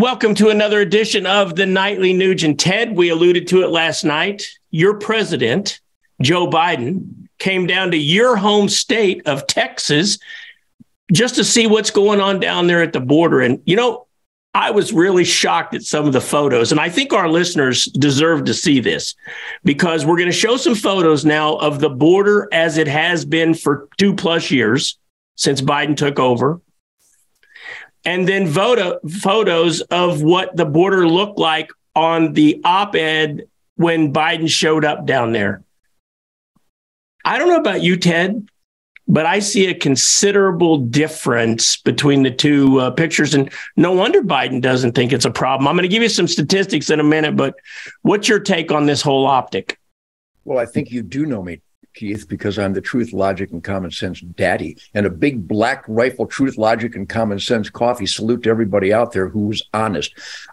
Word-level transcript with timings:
Welcome 0.00 0.34
to 0.36 0.48
another 0.48 0.80
edition 0.80 1.26
of 1.26 1.56
the 1.56 1.66
Nightly 1.66 2.14
Nuge. 2.14 2.56
Ted, 2.56 2.96
we 2.96 3.10
alluded 3.10 3.46
to 3.48 3.62
it 3.64 3.68
last 3.68 4.02
night. 4.02 4.46
Your 4.70 4.94
president, 4.94 5.78
Joe 6.22 6.48
Biden, 6.48 7.28
came 7.38 7.66
down 7.66 7.90
to 7.90 7.98
your 7.98 8.34
home 8.34 8.70
state 8.70 9.20
of 9.26 9.46
Texas 9.46 10.18
just 11.12 11.34
to 11.34 11.44
see 11.44 11.66
what's 11.66 11.90
going 11.90 12.18
on 12.18 12.40
down 12.40 12.66
there 12.66 12.82
at 12.82 12.94
the 12.94 13.00
border. 13.00 13.42
And, 13.42 13.60
you 13.66 13.76
know, 13.76 14.06
I 14.54 14.70
was 14.70 14.90
really 14.90 15.24
shocked 15.24 15.74
at 15.74 15.82
some 15.82 16.06
of 16.06 16.14
the 16.14 16.20
photos. 16.22 16.72
And 16.72 16.80
I 16.80 16.88
think 16.88 17.12
our 17.12 17.28
listeners 17.28 17.84
deserve 17.84 18.46
to 18.46 18.54
see 18.54 18.80
this 18.80 19.14
because 19.64 20.06
we're 20.06 20.16
going 20.16 20.30
to 20.30 20.32
show 20.32 20.56
some 20.56 20.74
photos 20.74 21.26
now 21.26 21.56
of 21.56 21.80
the 21.80 21.90
border 21.90 22.48
as 22.52 22.78
it 22.78 22.88
has 22.88 23.26
been 23.26 23.52
for 23.52 23.86
two 23.98 24.14
plus 24.14 24.50
years 24.50 24.98
since 25.36 25.60
Biden 25.60 25.94
took 25.94 26.18
over 26.18 26.62
and 28.04 28.26
then 28.26 28.50
photo, 28.50 28.98
photos 29.20 29.80
of 29.82 30.22
what 30.22 30.56
the 30.56 30.64
border 30.64 31.06
looked 31.08 31.38
like 31.38 31.70
on 31.94 32.32
the 32.32 32.60
op 32.64 32.94
ed 32.94 33.42
when 33.76 34.12
Biden 34.12 34.48
showed 34.48 34.84
up 34.84 35.06
down 35.06 35.32
there. 35.32 35.62
I 37.24 37.38
don't 37.38 37.48
know 37.48 37.56
about 37.56 37.82
you, 37.82 37.96
Ted, 37.96 38.48
but 39.06 39.26
I 39.26 39.40
see 39.40 39.66
a 39.66 39.74
considerable 39.74 40.78
difference 40.78 41.76
between 41.76 42.22
the 42.22 42.30
two 42.30 42.80
uh, 42.80 42.90
pictures. 42.92 43.34
And 43.34 43.50
no 43.76 43.92
wonder 43.92 44.22
Biden 44.22 44.60
doesn't 44.60 44.92
think 44.92 45.12
it's 45.12 45.24
a 45.24 45.30
problem. 45.30 45.68
I'm 45.68 45.74
going 45.74 45.82
to 45.82 45.88
give 45.88 46.02
you 46.02 46.08
some 46.08 46.28
statistics 46.28 46.90
in 46.90 47.00
a 47.00 47.04
minute, 47.04 47.36
but 47.36 47.54
what's 48.02 48.28
your 48.28 48.40
take 48.40 48.70
on 48.70 48.86
this 48.86 49.02
whole 49.02 49.26
optic? 49.26 49.78
Well, 50.44 50.58
I 50.58 50.66
think 50.66 50.90
you 50.90 51.02
do 51.02 51.26
know 51.26 51.42
me, 51.42 51.60
Keith, 51.94 52.28
because 52.28 52.58
I'm 52.58 52.72
the 52.72 52.80
truth, 52.80 53.12
logic, 53.12 53.50
and 53.50 53.62
common 53.62 53.90
sense 53.90 54.20
daddy. 54.20 54.76
And 54.94 55.06
a 55.06 55.10
big 55.10 55.46
black 55.46 55.84
rifle, 55.88 56.26
truth, 56.26 56.56
logic, 56.56 56.94
and 56.94 57.08
common 57.08 57.38
sense 57.38 57.70
coffee. 57.70 58.06
Salute 58.06 58.44
to 58.44 58.50
everybody 58.50 58.92
out 58.92 59.12
there 59.12 59.28
who's 59.28 59.62
honest. 59.74 60.12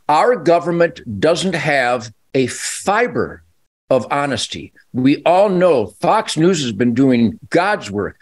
Our 0.09 0.35
government 0.35 1.19
doesn't 1.19 1.55
have 1.55 2.11
a 2.33 2.47
fiber 2.47 3.43
of 3.89 4.05
honesty. 4.11 4.73
We 4.93 5.23
all 5.23 5.49
know 5.49 5.87
Fox 5.87 6.37
News 6.37 6.61
has 6.61 6.73
been 6.73 6.93
doing 6.93 7.39
God's 7.49 7.89
work 7.89 8.17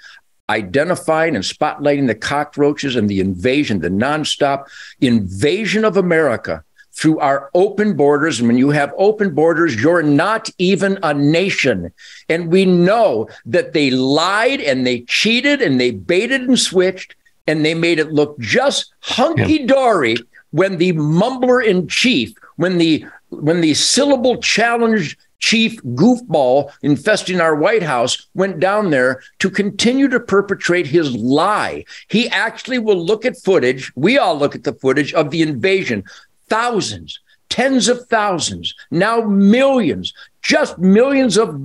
identifying 0.49 1.35
and 1.35 1.43
spotlighting 1.43 2.07
the 2.07 2.15
cockroaches 2.15 2.95
and 2.95 3.09
the 3.09 3.19
invasion, 3.19 3.79
the 3.79 3.89
nonstop 3.89 4.65
invasion 5.01 5.83
of 5.83 5.97
America 5.97 6.63
through 6.95 7.19
our 7.19 7.49
open 7.53 7.95
borders. 7.95 8.39
And 8.39 8.47
when 8.47 8.57
you 8.57 8.69
have 8.69 8.93
open 8.97 9.35
borders, 9.35 9.81
you're 9.81 10.03
not 10.03 10.49
even 10.57 10.97
a 11.03 11.13
nation. 11.13 11.91
And 12.29 12.51
we 12.51 12.65
know 12.65 13.27
that 13.45 13.73
they 13.73 13.91
lied 13.91 14.61
and 14.61 14.87
they 14.87 15.01
cheated 15.01 15.61
and 15.61 15.79
they 15.79 15.91
baited 15.91 16.41
and 16.41 16.57
switched 16.57 17.15
and 17.47 17.63
they 17.63 17.73
made 17.73 17.99
it 17.99 18.11
look 18.11 18.39
just 18.39 18.93
hunky 19.01 19.65
dory 19.65 20.11
yeah. 20.13 20.23
when 20.51 20.77
the 20.77 20.93
mumbler 20.93 21.63
in 21.63 21.87
chief, 21.87 22.33
when 22.55 22.77
the 22.77 23.05
when 23.29 23.61
the 23.61 23.73
syllable 23.73 24.37
challenged 24.37 25.17
chief 25.39 25.81
goofball 25.83 26.71
infesting 26.81 27.41
our 27.41 27.55
White 27.55 27.83
House 27.83 28.27
went 28.33 28.59
down 28.59 28.89
there 28.89 29.21
to 29.39 29.49
continue 29.49 30.07
to 30.07 30.19
perpetrate 30.19 30.87
his 30.87 31.11
lie. 31.13 31.83
He 32.07 32.29
actually 32.29 32.79
will 32.79 33.03
look 33.03 33.25
at 33.25 33.37
footage. 33.43 33.91
We 33.95 34.17
all 34.17 34.37
look 34.37 34.55
at 34.55 34.63
the 34.63 34.73
footage 34.73 35.13
of 35.13 35.29
the 35.29 35.41
invasion 35.41 36.03
thousands, 36.49 37.19
tens 37.49 37.87
of 37.87 38.05
thousands, 38.07 38.73
now 38.91 39.21
millions, 39.21 40.13
just 40.41 40.77
millions 40.79 41.37
of 41.37 41.59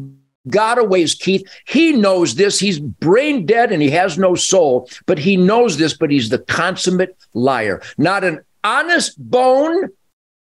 gotaways, 0.48 1.19
Keith. 1.19 1.47
He 1.67 1.92
knows 1.92 2.34
this. 2.34 2.59
He's 2.59 2.78
brain 2.78 3.47
dead 3.47 3.72
and 3.72 3.83
he 3.83 3.91
has 3.91 4.19
no 4.19 4.34
soul, 4.34 4.89
but 5.06 5.19
he 5.19 5.37
knows 5.37 5.77
this, 5.77 5.95
but 5.95 6.11
he's 6.11 6.28
the 6.28 6.39
consummate 6.39 7.17
liar. 7.34 7.83
Not 7.98 8.25
an 8.25 8.41
honest 8.64 9.14
bone 9.19 9.91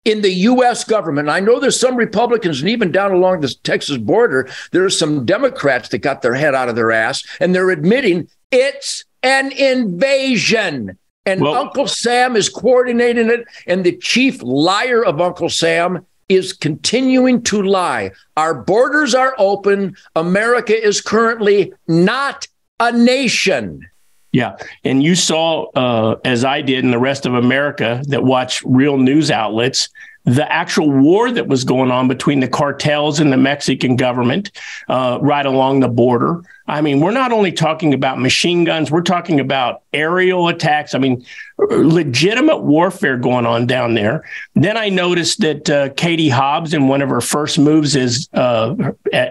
in 0.06 0.22
the 0.22 0.32
U.S. 0.32 0.84
government. 0.84 1.30
I 1.30 1.42
know 1.42 1.60
there's 1.60 1.80
some 1.80 1.98
Republicans, 1.98 2.62
and 2.62 2.70
even 2.70 2.92
down 2.92 3.12
along 3.12 3.42
the 3.42 3.54
Texas 3.64 3.98
border, 3.98 4.48
there's 4.72 4.98
some 4.98 5.26
Democrats 5.26 5.90
that 5.90 5.98
got 5.98 6.22
their 6.22 6.34
head 6.34 6.56
out 6.56 6.70
of 6.70 6.76
their 6.76 6.92
ass 6.92 7.26
and 7.40 7.54
they're 7.54 7.72
admitting 7.72 8.30
it's 8.52 9.04
an 9.24 9.52
invasion. 9.52 10.98
And 11.28 11.42
well, 11.42 11.56
Uncle 11.56 11.88
Sam 11.88 12.36
is 12.36 12.48
coordinating 12.50 13.30
it. 13.30 13.46
And 13.68 13.84
the 13.84 13.98
chief 13.98 14.42
liar 14.42 15.04
of 15.04 15.20
Uncle 15.20 15.50
Sam 15.50 16.06
is 16.30 16.54
continuing 16.54 17.44
to 17.44 17.62
lie. 17.62 18.12
Our 18.38 18.54
borders 18.54 19.14
are 19.14 19.36
open. 19.38 19.96
America 20.16 20.82
is 20.82 21.02
currently 21.02 21.74
not 21.88 22.48
a 22.80 22.92
nation. 22.92 23.88
Yeah. 24.32 24.56
And 24.84 25.04
you 25.04 25.16
saw, 25.16 25.66
uh, 25.72 26.16
as 26.24 26.46
I 26.46 26.62
did, 26.62 26.84
and 26.84 26.94
the 26.94 27.00
rest 27.00 27.26
of 27.26 27.34
America 27.34 28.02
that 28.08 28.24
watch 28.24 28.64
real 28.66 28.98
news 28.98 29.30
outlets, 29.30 29.90
the 30.26 30.50
actual 30.52 30.92
war 30.92 31.32
that 31.32 31.48
was 31.48 31.64
going 31.64 31.92
on 31.92 32.08
between 32.08 32.42
the 32.42 32.48
cartels 32.48 33.20
and 33.20 33.32
the 33.32 33.38
Mexican 33.38 33.96
government 33.96 34.52
uh, 34.90 35.20
right 35.22 35.46
along 35.46 35.80
the 35.80 35.88
border. 35.88 36.42
I 36.68 36.82
mean, 36.82 37.00
we're 37.00 37.12
not 37.12 37.32
only 37.32 37.52
talking 37.52 37.94
about 37.94 38.20
machine 38.20 38.66
guns, 38.66 38.92
we're 38.92 39.02
talking 39.02 39.40
about 39.40 39.84
aerial 39.94 40.50
attacks. 40.50 40.94
I 40.94 41.00
mean, 41.00 41.26
legitimate 41.58 42.60
warfare 42.60 43.18
going 43.18 43.46
on 43.46 43.66
down 43.66 43.96
there. 43.96 44.24
Then 44.54 44.78
I 44.78 44.90
noticed 44.90 45.40
that 45.40 45.70
uh, 45.70 45.90
Katie 45.96 46.30
Hobbs, 46.30 46.74
in 46.74 46.88
one 46.88 47.02
of 47.02 47.10
her 47.10 47.22
first 47.22 47.58
moves, 47.58 47.96
is 47.96 48.30
uh, 48.34 48.76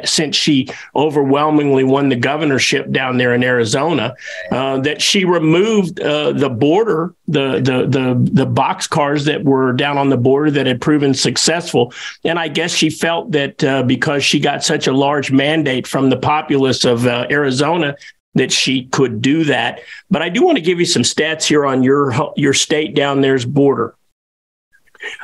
since 0.05 0.35
she 0.35 0.69
overwhelmingly 0.95 1.85
won 1.85 2.09
the 2.09 2.17
governorship 2.17 2.91
down 2.91 3.19
there 3.19 3.33
in 3.35 3.45
Arizona, 3.45 4.15
uh, 4.51 4.79
that 4.81 5.01
she 5.01 5.25
removed 5.25 6.01
uh, 6.01 6.33
the 6.33 6.51
border, 6.51 7.15
the 7.29 7.61
the 7.61 7.87
the 7.87 8.31
the 8.33 8.47
box 8.47 8.87
cars 8.87 9.25
that 9.27 9.45
were 9.45 9.73
down 9.73 9.99
on 9.99 10.09
the 10.09 10.17
border 10.17 10.51
that 10.51 10.67
had 10.67 10.81
proven 10.81 11.15
successful. 11.15 11.93
And 12.25 12.39
I 12.39 12.49
guess 12.49 12.73
she 12.73 12.91
felt 12.91 13.33
that 13.33 13.63
uh, 13.63 13.83
because 13.85 14.25
she 14.25 14.41
got 14.41 14.65
such 14.65 14.87
a 14.87 14.93
large 14.93 15.31
mandate 15.31 15.87
from 15.87 16.11
the 16.11 16.17
populace 16.17 16.85
of 16.85 17.07
uh, 17.27 17.33
Arizona 17.33 17.97
that 18.35 18.53
she 18.53 18.85
could 18.87 19.23
do 19.23 19.45
that. 19.45 19.81
But 20.11 20.23
I 20.23 20.29
do 20.29 20.45
want 20.45 20.57
to 20.57 20.63
give 20.63 20.79
you 20.79 20.87
some 20.87 21.03
stats 21.03 21.45
here 21.45 21.67
on 21.67 21.83
your 21.83 22.33
your 22.37 22.53
state 22.53 22.95
down 22.95 23.21
there's 23.21 23.45
border. 23.45 23.95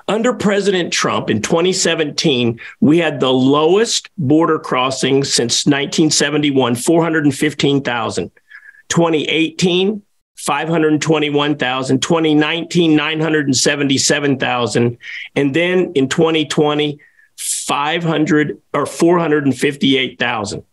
Under 0.08 0.32
President 0.32 0.92
Trump 0.92 1.30
in 1.30 1.40
2017, 1.40 2.60
we 2.80 2.98
had 2.98 3.20
the 3.20 3.32
lowest 3.32 4.10
border 4.18 4.58
crossing 4.58 5.24
since 5.24 5.66
1971, 5.66 6.74
415,000. 6.74 8.30
2018, 8.88 10.02
521,000. 10.36 12.02
2019, 12.02 12.96
977,000. 12.96 14.98
And 15.34 15.54
then 15.54 15.92
in 15.94 16.08
2020, 16.08 17.00
500 17.36 18.60
or 18.74 18.86
458,000. 18.86 20.64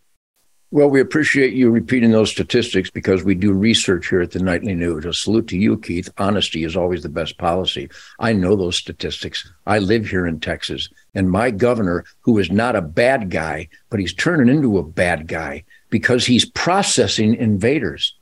Well, 0.70 0.90
we 0.90 1.00
appreciate 1.00 1.54
you 1.54 1.70
repeating 1.70 2.10
those 2.10 2.30
statistics 2.30 2.90
because 2.90 3.24
we 3.24 3.34
do 3.34 3.54
research 3.54 4.10
here 4.10 4.20
at 4.20 4.32
the 4.32 4.38
Nightly 4.38 4.74
Nuge. 4.74 5.06
A 5.06 5.14
salute 5.14 5.46
to 5.48 5.56
you, 5.56 5.78
Keith. 5.78 6.10
Honesty 6.18 6.62
is 6.62 6.76
always 6.76 7.02
the 7.02 7.08
best 7.08 7.38
policy. 7.38 7.88
I 8.18 8.34
know 8.34 8.54
those 8.54 8.76
statistics. 8.76 9.50
I 9.66 9.78
live 9.78 10.06
here 10.06 10.26
in 10.26 10.40
Texas, 10.40 10.90
and 11.14 11.30
my 11.30 11.50
governor, 11.50 12.04
who 12.20 12.36
is 12.36 12.50
not 12.50 12.76
a 12.76 12.82
bad 12.82 13.30
guy, 13.30 13.68
but 13.88 13.98
he's 13.98 14.12
turning 14.12 14.54
into 14.54 14.76
a 14.76 14.82
bad 14.82 15.26
guy 15.26 15.64
because 15.88 16.26
he's 16.26 16.44
processing 16.44 17.34
invaders. 17.36 18.14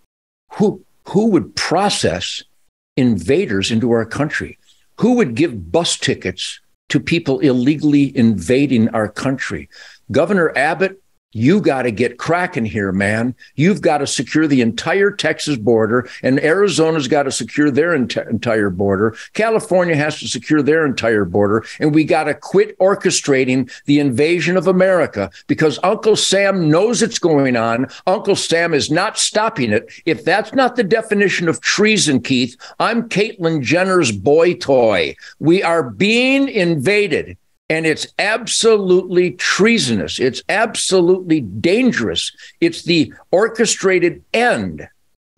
Who 0.52 0.84
who 1.08 1.30
would 1.30 1.56
process 1.56 2.44
invaders 2.96 3.72
into 3.72 3.90
our 3.90 4.06
country? 4.06 4.56
Who 5.00 5.14
would 5.14 5.34
give 5.34 5.72
bus 5.72 5.98
tickets 5.98 6.60
to 6.90 7.00
people 7.00 7.40
illegally 7.40 8.16
invading 8.16 8.90
our 8.90 9.08
country? 9.08 9.68
Governor 10.12 10.56
Abbott 10.56 11.02
you 11.36 11.60
got 11.60 11.82
to 11.82 11.90
get 11.90 12.16
cracking 12.16 12.64
here, 12.64 12.92
man. 12.92 13.34
You've 13.56 13.82
got 13.82 13.98
to 13.98 14.06
secure 14.06 14.46
the 14.46 14.62
entire 14.62 15.10
Texas 15.10 15.58
border, 15.58 16.08
and 16.22 16.40
Arizona's 16.40 17.08
got 17.08 17.24
to 17.24 17.30
secure 17.30 17.70
their 17.70 17.94
ent- 17.94 18.16
entire 18.16 18.70
border. 18.70 19.14
California 19.34 19.94
has 19.94 20.18
to 20.20 20.28
secure 20.28 20.62
their 20.62 20.86
entire 20.86 21.26
border, 21.26 21.62
and 21.78 21.94
we 21.94 22.04
got 22.04 22.24
to 22.24 22.32
quit 22.32 22.78
orchestrating 22.78 23.70
the 23.84 24.00
invasion 24.00 24.56
of 24.56 24.66
America 24.66 25.30
because 25.46 25.78
Uncle 25.82 26.16
Sam 26.16 26.70
knows 26.70 27.02
it's 27.02 27.18
going 27.18 27.54
on. 27.54 27.88
Uncle 28.06 28.36
Sam 28.36 28.72
is 28.72 28.90
not 28.90 29.18
stopping 29.18 29.72
it. 29.72 29.92
If 30.06 30.24
that's 30.24 30.54
not 30.54 30.76
the 30.76 30.84
definition 30.84 31.50
of 31.50 31.60
treason, 31.60 32.22
Keith, 32.22 32.56
I'm 32.80 33.10
Caitlyn 33.10 33.62
Jenner's 33.62 34.10
boy 34.10 34.54
toy. 34.54 35.14
We 35.38 35.62
are 35.62 35.90
being 35.90 36.48
invaded. 36.48 37.36
And 37.68 37.84
it's 37.84 38.06
absolutely 38.18 39.32
treasonous. 39.32 40.20
It's 40.20 40.42
absolutely 40.48 41.40
dangerous. 41.40 42.30
It's 42.60 42.82
the 42.82 43.12
orchestrated 43.32 44.22
end 44.32 44.88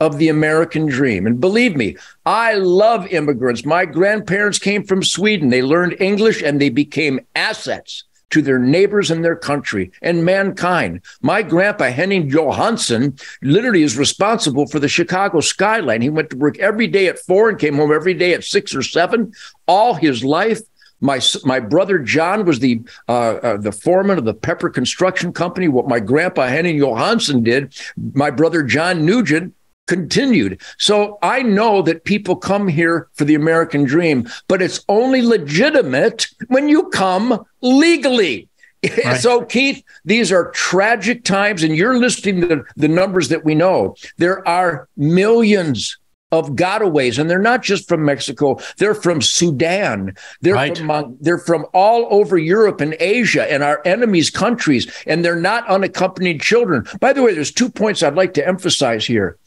of 0.01 0.19
the 0.19 0.29
American 0.29 0.87
dream. 0.87 1.27
And 1.27 1.41
believe 1.41 1.75
me, 1.75 1.97
I 2.27 2.55
love 2.55 3.07
immigrants. 3.09 3.65
My 3.65 3.85
grandparents 3.85 4.59
came 4.59 4.85
from 4.85 5.03
Sweden. 5.03 5.49
They 5.49 5.63
learned 5.63 5.97
English 6.01 6.43
and 6.43 6.61
they 6.61 6.69
became 6.69 7.21
assets 7.35 8.05
to 8.31 8.43
their 8.43 8.59
neighbors 8.59 9.11
and 9.11 9.25
their 9.25 9.35
country 9.35 9.91
and 10.03 10.25
mankind. 10.25 11.01
My 11.23 11.43
grandpa, 11.43 11.85
Henning 11.87 12.29
Johansson, 12.29 13.17
literally 13.43 13.83
is 13.83 13.97
responsible 13.97 14.67
for 14.67 14.79
the 14.79 14.89
Chicago 14.89 15.41
skyline. 15.41 16.03
He 16.03 16.11
went 16.11 16.31
to 16.31 16.37
work 16.37 16.59
every 16.59 16.87
day 16.87 17.07
at 17.07 17.19
four 17.19 17.49
and 17.49 17.59
came 17.59 17.77
home 17.77 17.93
every 17.93 18.15
day 18.15 18.35
at 18.35 18.45
six 18.45 18.75
or 18.75 18.83
seven 18.83 19.33
all 19.67 19.95
his 19.95 20.23
life. 20.23 20.61
My 21.01 21.21
my 21.45 21.61
brother 21.61 21.99
John 21.99 22.45
was 22.45 22.59
the 22.59 22.83
uh, 23.09 23.13
uh, 23.13 23.57
the 23.57 23.73
foreman 23.73 24.19
of 24.19 24.25
the 24.25 24.35
Pepper 24.35 24.71
Construction 24.71 25.33
Company. 25.33 25.69
What 25.69 25.89
my 25.89 26.01
grandpa 26.01 26.47
Henning 26.47 26.79
Johansson 26.79 27.43
did, 27.43 27.75
my 28.15 28.31
brother 28.31 28.63
John 28.63 29.05
Nugent 29.05 29.55
continued. 29.89 30.61
So 30.79 31.19
I 31.23 31.43
know 31.43 31.83
that 31.83 32.05
people 32.05 32.37
come 32.37 32.69
here 32.69 33.09
for 33.15 33.25
the 33.25 33.35
American 33.35 33.85
dream, 33.85 34.29
but 34.47 34.63
it's 34.63 34.85
only 34.89 35.23
legitimate 35.23 36.29
when 36.47 36.69
you 36.69 36.89
come 36.91 37.45
legally. 37.63 38.49
Right. 39.05 39.21
So, 39.21 39.45
Keith, 39.45 39.83
these 40.05 40.31
are 40.31 40.53
tragic 40.53 41.25
times, 41.25 41.65
and 41.65 41.75
you're 41.77 41.99
listing 41.99 42.39
the, 42.39 42.65
the 42.77 42.87
numbers 42.87 43.29
that 43.31 43.45
we 43.45 43.57
know. 43.57 43.97
There 44.19 44.47
are 44.47 44.89
millions 44.97 45.99
of 46.31 46.51
gotaways, 46.51 47.19
and 47.19 47.31
they're 47.31 47.39
not 47.39 47.63
just 47.63 47.89
from 47.89 48.05
Mexico. 48.05 48.59
They're 48.77 48.95
from 48.95 49.23
Sudan. 49.23 50.15
They're 50.41 50.55
right. 50.55 50.77
from 50.77 51.17
they're 51.21 51.39
from 51.39 51.67
all 51.73 52.07
over 52.11 52.37
Europe 52.37 52.81
and 52.81 52.97
Asia 53.01 53.51
and 53.51 53.63
our 53.63 53.81
enemies' 53.85 54.31
countries, 54.31 54.91
and 55.07 55.25
they're 55.25 55.41
not 55.41 55.67
unaccompanied 55.69 56.43
children. 56.43 56.87
By 57.01 57.13
the 57.13 57.23
way, 57.23 57.35
there's 57.35 57.53
two 57.53 57.71
points 57.71 58.03
I'd 58.03 58.15
like 58.15 58.35
to 58.35 58.47
emphasize 58.47 59.07
here. 59.07 59.39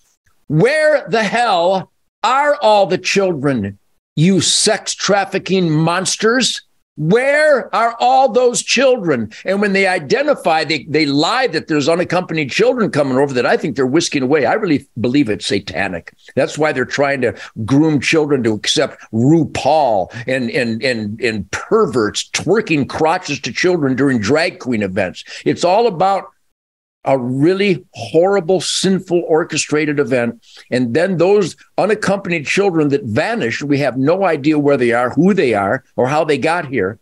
Where 0.47 1.07
the 1.07 1.23
hell 1.23 1.91
are 2.23 2.55
all 2.61 2.87
the 2.87 2.97
children, 2.97 3.79
you 4.15 4.41
sex 4.41 4.93
trafficking 4.93 5.69
monsters? 5.69 6.61
Where 6.97 7.73
are 7.73 7.95
all 7.99 8.29
those 8.29 8.61
children? 8.61 9.31
And 9.45 9.61
when 9.61 9.71
they 9.71 9.87
identify, 9.87 10.65
they, 10.65 10.83
they 10.83 11.05
lie 11.05 11.47
that 11.47 11.67
there's 11.67 11.87
unaccompanied 11.87 12.51
children 12.51 12.91
coming 12.91 13.17
over 13.17 13.33
that 13.33 13.45
I 13.45 13.55
think 13.55 13.75
they're 13.75 13.85
whisking 13.85 14.23
away. 14.23 14.45
I 14.45 14.53
really 14.53 14.87
believe 14.99 15.29
it's 15.29 15.45
satanic. 15.45 16.13
That's 16.35 16.57
why 16.57 16.73
they're 16.73 16.85
trying 16.85 17.21
to 17.21 17.33
groom 17.65 18.01
children 18.01 18.43
to 18.43 18.53
accept 18.53 19.01
RuPaul 19.13 20.13
and, 20.27 20.51
and, 20.51 20.83
and, 20.83 21.19
and 21.21 21.49
perverts 21.51 22.29
twerking 22.31 22.89
crotches 22.89 23.39
to 23.41 23.53
children 23.53 23.95
during 23.95 24.19
drag 24.19 24.59
queen 24.59 24.83
events. 24.83 25.23
It's 25.45 25.63
all 25.63 25.87
about 25.87 26.25
a 27.03 27.17
really 27.17 27.85
horrible, 27.93 28.61
sinful, 28.61 29.23
orchestrated 29.27 29.99
event. 29.99 30.43
And 30.69 30.93
then 30.93 31.17
those 31.17 31.55
unaccompanied 31.77 32.45
children 32.45 32.89
that 32.89 33.03
vanish, 33.03 33.63
we 33.63 33.79
have 33.79 33.97
no 33.97 34.23
idea 34.23 34.59
where 34.59 34.77
they 34.77 34.91
are, 34.91 35.09
who 35.11 35.33
they 35.33 35.53
are, 35.53 35.83
or 35.95 36.07
how 36.07 36.23
they 36.23 36.37
got 36.37 36.67
here. 36.67 36.99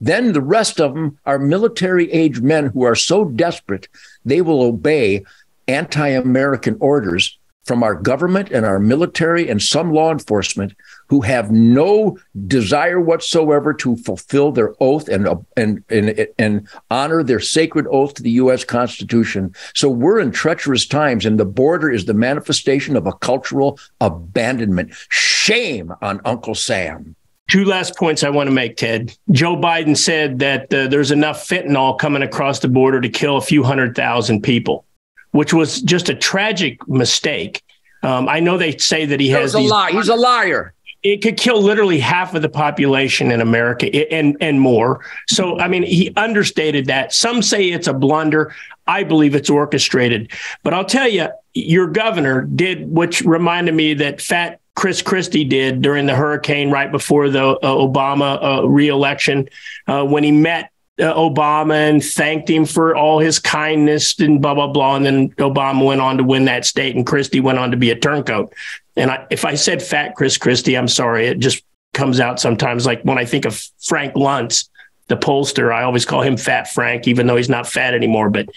Then 0.00 0.32
the 0.32 0.40
rest 0.40 0.80
of 0.80 0.94
them 0.94 1.18
are 1.26 1.38
military 1.38 2.10
age 2.12 2.40
men 2.40 2.66
who 2.66 2.84
are 2.84 2.94
so 2.94 3.24
desperate 3.24 3.88
they 4.24 4.40
will 4.40 4.62
obey 4.62 5.24
anti 5.68 6.08
American 6.08 6.76
orders 6.80 7.38
from 7.70 7.84
our 7.84 7.94
government 7.94 8.50
and 8.50 8.66
our 8.66 8.80
military 8.80 9.48
and 9.48 9.62
some 9.62 9.92
law 9.92 10.10
enforcement 10.10 10.74
who 11.06 11.20
have 11.20 11.52
no 11.52 12.18
desire 12.48 13.00
whatsoever 13.00 13.72
to 13.72 13.94
fulfill 13.98 14.50
their 14.50 14.74
oath 14.80 15.06
and, 15.06 15.28
and, 15.56 15.84
and, 15.88 16.26
and 16.36 16.68
honor 16.90 17.22
their 17.22 17.38
sacred 17.38 17.86
oath 17.92 18.14
to 18.14 18.24
the 18.24 18.32
U.S. 18.42 18.64
Constitution. 18.64 19.54
So 19.72 19.88
we're 19.88 20.18
in 20.18 20.32
treacherous 20.32 20.84
times, 20.84 21.24
and 21.24 21.38
the 21.38 21.44
border 21.44 21.88
is 21.88 22.06
the 22.06 22.12
manifestation 22.12 22.96
of 22.96 23.06
a 23.06 23.12
cultural 23.12 23.78
abandonment. 24.00 24.92
Shame 25.08 25.92
on 26.02 26.20
Uncle 26.24 26.56
Sam. 26.56 27.14
Two 27.48 27.64
last 27.64 27.96
points 27.96 28.24
I 28.24 28.30
want 28.30 28.48
to 28.48 28.52
make, 28.52 28.78
Ted. 28.78 29.16
Joe 29.30 29.54
Biden 29.54 29.96
said 29.96 30.40
that 30.40 30.74
uh, 30.74 30.88
there's 30.88 31.12
enough 31.12 31.46
fentanyl 31.46 31.96
coming 31.96 32.22
across 32.22 32.58
the 32.58 32.68
border 32.68 33.00
to 33.00 33.08
kill 33.08 33.36
a 33.36 33.40
few 33.40 33.62
hundred 33.62 33.94
thousand 33.94 34.42
people, 34.42 34.84
which 35.32 35.52
was 35.52 35.80
just 35.82 36.08
a 36.08 36.14
tragic 36.14 36.86
mistake. 36.88 37.62
Um, 38.02 38.28
I 38.28 38.40
know 38.40 38.56
they 38.56 38.76
say 38.78 39.06
that 39.06 39.20
he 39.20 39.28
has. 39.30 39.54
a 39.54 39.60
lie. 39.60 39.90
He's 39.90 40.08
a 40.08 40.16
liar 40.16 40.74
it 41.02 41.22
could 41.22 41.36
kill 41.36 41.62
literally 41.62 41.98
half 41.98 42.34
of 42.34 42.42
the 42.42 42.48
population 42.48 43.30
in 43.30 43.40
America 43.40 43.86
and 44.12 44.36
and 44.40 44.60
more. 44.60 45.04
So 45.28 45.58
I 45.58 45.68
mean, 45.68 45.82
he 45.82 46.12
understated 46.16 46.86
that. 46.86 47.12
Some 47.12 47.42
say 47.42 47.70
it's 47.70 47.86
a 47.86 47.94
blunder. 47.94 48.54
I 48.86 49.04
believe 49.04 49.34
it's 49.34 49.48
orchestrated. 49.48 50.30
But 50.62 50.74
I'll 50.74 50.84
tell 50.84 51.08
you, 51.08 51.28
your 51.54 51.86
governor 51.86 52.42
did, 52.42 52.90
which 52.90 53.22
reminded 53.22 53.74
me 53.74 53.94
that 53.94 54.20
fat 54.20 54.60
Chris 54.76 55.00
Christie 55.00 55.44
did 55.44 55.82
during 55.82 56.06
the 56.06 56.14
hurricane 56.14 56.70
right 56.70 56.90
before 56.90 57.28
the 57.30 57.44
uh, 57.44 57.58
Obama 57.62 58.38
uh, 58.42 58.68
reelection 58.68 59.48
uh, 59.86 60.04
when 60.04 60.22
he 60.22 60.32
met 60.32 60.69
uh, 61.00 61.14
Obama 61.14 61.74
and 61.74 62.04
thanked 62.04 62.48
him 62.48 62.64
for 62.64 62.94
all 62.94 63.18
his 63.18 63.38
kindness 63.38 64.18
and 64.20 64.40
blah 64.40 64.54
blah 64.54 64.66
blah. 64.66 64.96
And 64.96 65.06
then 65.06 65.30
Obama 65.32 65.84
went 65.84 66.00
on 66.00 66.18
to 66.18 66.24
win 66.24 66.44
that 66.46 66.64
state, 66.64 66.96
and 66.96 67.06
Christie 67.06 67.40
went 67.40 67.58
on 67.58 67.70
to 67.70 67.76
be 67.76 67.90
a 67.90 67.96
turncoat. 67.96 68.52
And 68.96 69.10
I, 69.10 69.26
if 69.30 69.44
I 69.44 69.54
said 69.54 69.82
fat 69.82 70.14
Chris 70.14 70.36
Christie, 70.36 70.76
I'm 70.76 70.88
sorry. 70.88 71.26
It 71.26 71.38
just 71.38 71.64
comes 71.94 72.20
out 72.20 72.40
sometimes. 72.40 72.86
Like 72.86 73.02
when 73.02 73.18
I 73.18 73.24
think 73.24 73.44
of 73.44 73.62
Frank 73.80 74.14
Luntz, 74.14 74.68
the 75.08 75.16
pollster, 75.16 75.72
I 75.72 75.82
always 75.82 76.04
call 76.04 76.22
him 76.22 76.36
Fat 76.36 76.68
Frank, 76.68 77.08
even 77.08 77.26
though 77.26 77.36
he's 77.36 77.48
not 77.48 77.66
fat 77.66 77.94
anymore. 77.94 78.30
But 78.30 78.48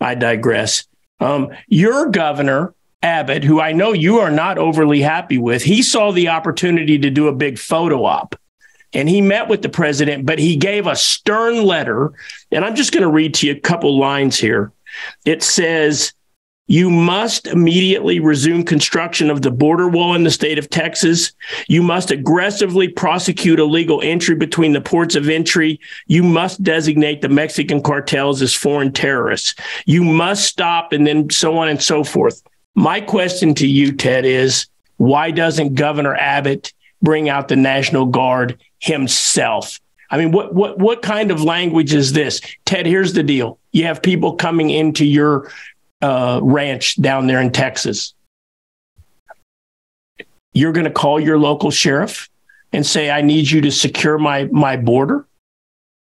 I 0.00 0.14
digress. 0.14 0.86
Um, 1.20 1.50
your 1.68 2.06
governor 2.06 2.74
Abbott, 3.02 3.44
who 3.44 3.60
I 3.60 3.72
know 3.72 3.92
you 3.92 4.18
are 4.18 4.30
not 4.30 4.58
overly 4.58 5.00
happy 5.00 5.38
with, 5.38 5.62
he 5.62 5.82
saw 5.82 6.10
the 6.12 6.28
opportunity 6.28 6.98
to 6.98 7.10
do 7.10 7.28
a 7.28 7.32
big 7.32 7.58
photo 7.58 8.04
op 8.04 8.36
and 8.92 9.08
he 9.08 9.20
met 9.20 9.48
with 9.48 9.62
the 9.62 9.68
president, 9.68 10.26
but 10.26 10.38
he 10.38 10.56
gave 10.56 10.86
a 10.86 10.96
stern 10.96 11.64
letter. 11.64 12.12
And 12.50 12.64
I'm 12.64 12.74
just 12.74 12.92
going 12.92 13.02
to 13.02 13.08
read 13.08 13.34
to 13.34 13.46
you 13.46 13.52
a 13.52 13.60
couple 13.60 13.98
lines 13.98 14.38
here. 14.38 14.72
It 15.24 15.42
says, 15.42 16.12
you 16.68 16.90
must 16.90 17.46
immediately 17.46 18.18
resume 18.18 18.64
construction 18.64 19.30
of 19.30 19.42
the 19.42 19.52
border 19.52 19.86
wall 19.86 20.14
in 20.14 20.24
the 20.24 20.30
state 20.30 20.58
of 20.58 20.68
Texas. 20.68 21.32
You 21.68 21.80
must 21.80 22.10
aggressively 22.10 22.88
prosecute 22.88 23.60
illegal 23.60 24.00
entry 24.02 24.34
between 24.34 24.72
the 24.72 24.80
ports 24.80 25.14
of 25.14 25.28
entry. 25.28 25.78
You 26.08 26.24
must 26.24 26.62
designate 26.64 27.22
the 27.22 27.28
Mexican 27.28 27.82
cartels 27.82 28.42
as 28.42 28.52
foreign 28.52 28.92
terrorists. 28.92 29.54
You 29.84 30.02
must 30.02 30.44
stop, 30.44 30.92
and 30.92 31.06
then 31.06 31.30
so 31.30 31.56
on 31.56 31.68
and 31.68 31.80
so 31.80 32.02
forth. 32.02 32.42
My 32.74 33.00
question 33.00 33.54
to 33.54 33.66
you, 33.66 33.92
Ted, 33.92 34.24
is 34.24 34.66
why 34.96 35.30
doesn't 35.30 35.74
Governor 35.74 36.16
Abbott 36.16 36.72
bring 37.02 37.28
out 37.28 37.48
the 37.48 37.56
National 37.56 38.06
Guard 38.06 38.58
himself. 38.78 39.80
I 40.10 40.18
mean, 40.18 40.30
what 40.30 40.54
what 40.54 40.78
what 40.78 41.02
kind 41.02 41.30
of 41.30 41.42
language 41.42 41.92
is 41.92 42.12
this, 42.12 42.40
Ted? 42.64 42.86
Here's 42.86 43.12
the 43.12 43.22
deal: 43.22 43.58
you 43.72 43.84
have 43.84 44.02
people 44.02 44.34
coming 44.34 44.70
into 44.70 45.04
your 45.04 45.50
uh, 46.00 46.40
ranch 46.42 47.00
down 47.00 47.26
there 47.26 47.40
in 47.40 47.50
Texas. 47.50 48.14
You're 50.52 50.72
going 50.72 50.84
to 50.84 50.90
call 50.90 51.20
your 51.20 51.38
local 51.38 51.70
sheriff 51.70 52.30
and 52.72 52.86
say, 52.86 53.10
"I 53.10 53.22
need 53.22 53.50
you 53.50 53.60
to 53.62 53.72
secure 53.72 54.16
my 54.18 54.44
my 54.44 54.76
border." 54.76 55.26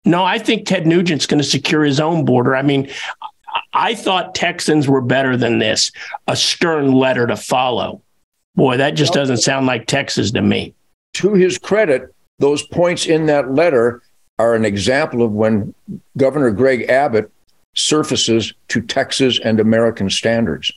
No, 0.03 0.23
I 0.23 0.37
think 0.37 0.67
Ted 0.67 0.85
Nugent's 0.85 1.25
going 1.25 1.41
to 1.41 1.47
secure 1.47 1.83
his 1.83 1.99
own 1.99 2.25
border. 2.25 2.55
I 2.55 2.61
mean, 2.61 2.89
I 3.73 3.95
thought 3.95 4.35
Texans 4.35 4.87
were 4.87 5.01
better 5.01 5.35
than 5.35 5.59
this. 5.59 5.91
A 6.27 6.35
stern 6.35 6.91
letter 6.91 7.25
to 7.27 7.35
follow. 7.35 8.01
Boy, 8.55 8.77
that 8.77 8.91
just 8.91 9.13
doesn't 9.13 9.37
sound 9.37 9.65
like 9.65 9.85
Texas 9.85 10.31
to 10.31 10.41
me. 10.41 10.73
To 11.15 11.33
his 11.33 11.57
credit, 11.57 12.13
those 12.39 12.63
points 12.67 13.05
in 13.05 13.25
that 13.27 13.53
letter 13.53 14.01
are 14.39 14.55
an 14.55 14.65
example 14.65 15.21
of 15.23 15.31
when 15.31 15.73
Governor 16.17 16.51
Greg 16.51 16.89
Abbott 16.89 17.31
surfaces 17.73 18.53
to 18.69 18.81
Texas 18.81 19.39
and 19.39 19.59
American 19.59 20.09
standards. 20.09 20.71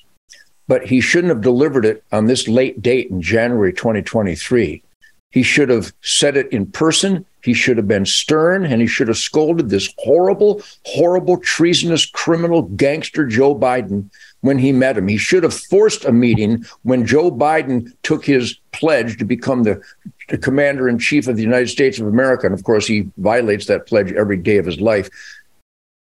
But 0.66 0.86
he 0.86 1.00
shouldn't 1.00 1.32
have 1.32 1.40
delivered 1.40 1.84
it 1.84 2.04
on 2.12 2.26
this 2.26 2.46
late 2.46 2.82
date 2.82 3.10
in 3.10 3.22
January 3.22 3.72
2023. 3.72 4.82
He 5.30 5.42
should 5.42 5.68
have 5.68 5.92
said 6.02 6.36
it 6.36 6.52
in 6.52 6.66
person 6.66 7.24
he 7.42 7.54
should 7.54 7.76
have 7.76 7.88
been 7.88 8.04
stern 8.04 8.66
and 8.66 8.80
he 8.80 8.86
should 8.86 9.08
have 9.08 9.16
scolded 9.16 9.70
this 9.70 9.92
horrible, 9.98 10.62
horrible, 10.84 11.38
treasonous 11.38 12.04
criminal 12.04 12.62
gangster 12.62 13.26
Joe 13.26 13.54
Biden 13.54 14.10
when 14.40 14.58
he 14.58 14.72
met 14.72 14.96
him. 14.96 15.08
He 15.08 15.16
should 15.16 15.42
have 15.42 15.54
forced 15.54 16.04
a 16.04 16.12
meeting 16.12 16.64
when 16.82 17.06
Joe 17.06 17.30
Biden 17.30 17.92
took 18.02 18.24
his 18.24 18.58
pledge 18.72 19.18
to 19.18 19.24
become 19.24 19.64
the, 19.64 19.80
the 20.28 20.38
commander 20.38 20.88
in 20.88 20.98
chief 20.98 21.26
of 21.26 21.36
the 21.36 21.42
United 21.42 21.68
States 21.68 21.98
of 21.98 22.06
America. 22.06 22.46
And 22.46 22.54
of 22.54 22.64
course, 22.64 22.86
he 22.86 23.08
violates 23.16 23.66
that 23.66 23.86
pledge 23.86 24.12
every 24.12 24.36
day 24.36 24.58
of 24.58 24.66
his 24.66 24.80
life. 24.80 25.08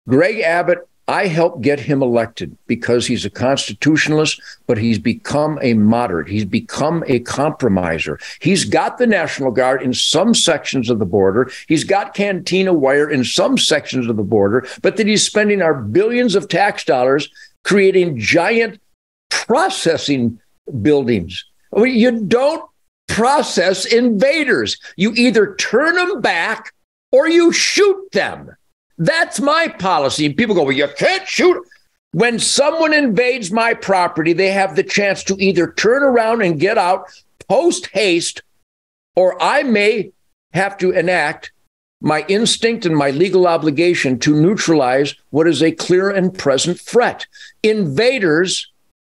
Greg 0.08 0.40
Abbott 0.40 0.88
I 1.12 1.28
helped 1.28 1.62
get 1.62 1.78
him 1.78 2.02
elected 2.02 2.56
because 2.68 3.06
he's 3.06 3.26
a 3.26 3.30
constitutionalist, 3.30 4.42
but 4.66 4.78
he's 4.78 4.98
become 4.98 5.60
a 5.62 5.74
moderate. 5.74 6.30
He's 6.30 6.46
become 6.46 7.04
a 7.06 7.20
compromiser. 7.20 8.18
He's 8.40 8.64
got 8.64 8.98
the 8.98 9.08
National 9.08 9.52
Guard 9.52 9.82
in 9.82 9.94
some 9.94 10.34
sections 10.34 10.90
of 10.90 11.00
the 11.00 11.06
border. 11.06 11.52
He's 11.68 11.84
got 11.84 12.14
concertina 12.14 12.72
wire 12.74 13.10
in 13.10 13.26
some 13.26 13.58
sections 13.58 14.08
of 14.08 14.16
the 14.16 14.24
border, 14.24 14.66
but 14.82 14.96
that 14.96 15.06
he's 15.06 15.26
spending 15.26 15.62
our 15.62 15.74
billions 15.74 16.34
of 16.34 16.48
tax 16.48 16.86
dollars 16.86 17.30
creating 17.64 18.20
giant 18.20 18.80
processing 19.30 20.40
buildings. 20.82 21.46
You 21.76 22.24
don't 22.26 22.64
process 23.08 23.86
invaders. 23.86 24.78
You 24.96 25.14
either 25.14 25.56
turn 25.56 25.96
them 25.96 26.22
back 26.22 26.74
or 27.12 27.28
you 27.28 27.52
shoot 27.52 28.12
them. 28.12 28.56
That's 28.98 29.40
my 29.40 29.68
policy. 29.68 30.26
And 30.26 30.38
people 30.38 30.56
go, 30.56 30.64
well, 30.64 30.72
you 30.72 30.88
can't 30.98 31.28
shoot. 31.28 31.62
When 32.14 32.40
someone 32.40 32.94
invades 32.94 33.52
my 33.52 33.74
property, 33.74 34.34
they 34.34 34.52
have 34.52 34.76
the 34.76 34.84
chance 34.84 35.24
to 35.26 35.36
either 35.40 35.72
turn 35.74 36.04
around 36.04 36.42
and 36.42 36.60
get 36.60 36.78
out 36.78 37.06
post 37.48 37.88
haste, 37.88 38.44
or 39.16 39.42
I 39.42 39.64
may 39.64 40.12
have 40.54 40.78
to 40.78 40.92
enact 40.92 41.52
my 42.02 42.26
instinct 42.28 42.86
and 42.86 42.98
my 42.98 43.12
legal 43.12 43.48
obligation 43.48 44.20
to 44.20 44.36
neutralize 44.36 45.16
what 45.30 45.48
is 45.48 45.62
a 45.62 45.72
clear 45.72 46.10
and 46.10 46.38
present 46.38 46.80
threat. 46.80 47.28
Invaders 47.64 48.68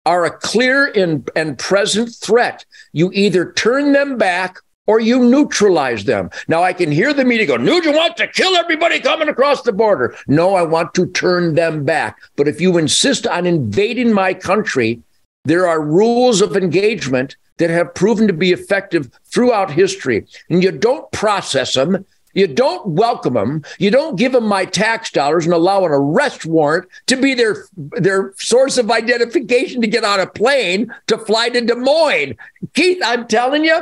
are 0.06 0.26
a 0.26 0.38
clear 0.38 0.86
and, 0.86 1.30
and 1.36 1.58
present 1.58 2.14
threat. 2.16 2.64
You 2.94 3.12
either 3.14 3.52
turn 3.54 3.92
them 3.92 4.18
back 4.18 4.60
or 4.88 5.00
you 5.00 5.20
neutralize 5.20 6.04
them. 6.06 6.30
Now 6.48 6.62
I 6.62 6.74
can 6.74 6.92
hear 6.92 7.12
the 7.12 7.26
media 7.26 7.48
go, 7.48 7.58
Nugent 7.58 7.96
wants 7.96 8.18
to 8.18 8.28
kill 8.28 8.56
everybody 8.56 9.00
coming 9.00 9.30
across 9.30 9.64
the 9.64 9.74
border. 9.74 10.16
No, 10.28 10.54
I 10.54 10.62
want 10.62 10.94
to 10.94 11.08
turn 11.08 11.56
them 11.56 11.84
back. 11.84 12.20
But 12.36 12.48
if 12.48 12.62
you 12.62 12.78
insist 12.78 13.26
on 13.26 13.48
invading 13.48 14.14
my 14.14 14.36
country, 14.36 15.02
there 15.44 15.68
are 15.68 15.82
rules 15.82 16.42
of 16.42 16.56
engagement 16.56 17.36
that 17.58 17.70
have 17.70 17.96
proven 17.96 18.28
to 18.28 18.34
be 18.34 18.52
effective 18.52 19.10
throughout 19.26 19.72
history. 19.72 20.26
And 20.50 20.62
you 20.62 20.72
don't 20.72 21.12
process 21.12 21.74
them. 21.74 22.06
You 22.36 22.48
don't 22.48 22.86
welcome 22.86 23.34
them. 23.34 23.64
You 23.80 23.90
don't 23.90 24.18
give 24.18 24.34
them 24.34 24.46
my 24.46 24.66
tax 24.66 25.10
dollars 25.10 25.46
and 25.46 25.54
allow 25.54 25.86
an 25.86 25.92
arrest 25.92 26.46
warrant 26.46 26.88
to 27.08 27.16
be 27.16 27.34
their 27.34 27.66
their 27.76 28.34
source 28.38 28.78
of 28.78 28.92
identification 28.92 29.82
to 29.82 29.88
get 29.88 30.04
on 30.04 30.20
a 30.20 30.28
plane 30.28 30.94
to 31.08 31.18
fly 31.18 31.50
to 31.50 31.62
Des 31.62 31.76
Moines. 31.76 32.36
Keith, 32.74 33.02
I'm 33.04 33.28
telling 33.28 33.64
you, 33.64 33.82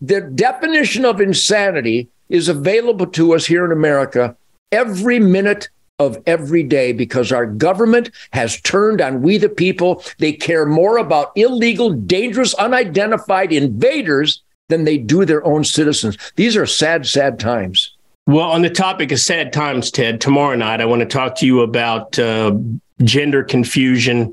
the 0.00 0.20
definition 0.20 1.04
of 1.04 1.20
insanity 1.20 2.08
is 2.28 2.48
available 2.48 3.06
to 3.06 3.34
us 3.34 3.46
here 3.46 3.64
in 3.64 3.72
America 3.72 4.36
every 4.70 5.18
minute 5.18 5.68
of 5.98 6.20
every 6.26 6.62
day 6.62 6.92
because 6.92 7.32
our 7.32 7.46
government 7.46 8.10
has 8.32 8.60
turned 8.60 9.00
on 9.00 9.22
we 9.22 9.38
the 9.38 9.48
people. 9.48 10.02
They 10.18 10.32
care 10.32 10.66
more 10.66 10.98
about 10.98 11.32
illegal, 11.36 11.90
dangerous, 11.90 12.52
unidentified 12.54 13.52
invaders 13.52 14.42
than 14.68 14.84
they 14.84 14.98
do 14.98 15.24
their 15.24 15.44
own 15.44 15.64
citizens. 15.64 16.18
These 16.36 16.56
are 16.56 16.66
sad, 16.66 17.06
sad 17.06 17.38
times. 17.38 17.93
Well, 18.26 18.50
on 18.50 18.62
the 18.62 18.70
topic 18.70 19.12
of 19.12 19.20
sad 19.20 19.52
times, 19.52 19.90
Ted, 19.90 20.20
tomorrow 20.20 20.56
night 20.56 20.80
I 20.80 20.86
want 20.86 21.00
to 21.00 21.06
talk 21.06 21.36
to 21.36 21.46
you 21.46 21.60
about 21.60 22.18
uh, 22.18 22.56
gender 23.02 23.44
confusion, 23.44 24.32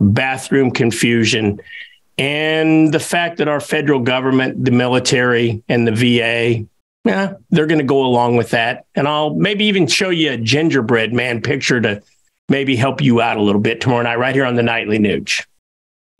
bathroom 0.00 0.70
confusion, 0.70 1.60
and 2.16 2.92
the 2.94 3.00
fact 3.00 3.36
that 3.38 3.48
our 3.48 3.60
federal 3.60 4.00
government, 4.00 4.64
the 4.64 4.70
military, 4.70 5.62
and 5.68 5.86
the 5.86 5.92
VA, 5.92 6.66
yeah, 7.04 7.34
they're 7.50 7.66
going 7.66 7.78
to 7.78 7.84
go 7.84 8.04
along 8.04 8.36
with 8.36 8.50
that. 8.50 8.86
And 8.94 9.06
I'll 9.06 9.34
maybe 9.34 9.66
even 9.66 9.86
show 9.86 10.08
you 10.08 10.32
a 10.32 10.38
gingerbread 10.38 11.12
man 11.12 11.42
picture 11.42 11.80
to 11.82 12.02
maybe 12.48 12.74
help 12.74 13.02
you 13.02 13.20
out 13.20 13.36
a 13.36 13.42
little 13.42 13.60
bit 13.60 13.82
tomorrow 13.82 14.02
night, 14.02 14.18
right 14.18 14.34
here 14.34 14.46
on 14.46 14.54
the 14.54 14.62
Nightly 14.62 14.98
Nuge. 14.98 15.44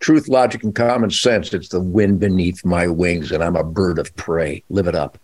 Truth, 0.00 0.28
logic, 0.28 0.62
and 0.64 0.74
common 0.74 1.10
sense. 1.10 1.54
It's 1.54 1.68
the 1.68 1.80
wind 1.80 2.20
beneath 2.20 2.62
my 2.62 2.86
wings, 2.86 3.32
and 3.32 3.42
I'm 3.42 3.56
a 3.56 3.64
bird 3.64 3.98
of 3.98 4.14
prey. 4.16 4.62
Live 4.68 4.86
it 4.86 4.94
up. 4.94 5.18